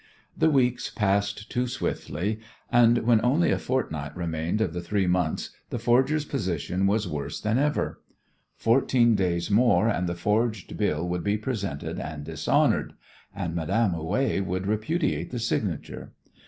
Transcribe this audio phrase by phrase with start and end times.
[0.35, 2.39] The weeks passed all too swiftly,
[2.71, 7.39] and when only a fortnight remained of the three months the forger's position was worse
[7.39, 8.01] than ever.
[8.55, 12.93] Fourteen days more and the forged bill would be presented and dishonoured,
[13.35, 16.13] and Madame Houet would repudiate the signature.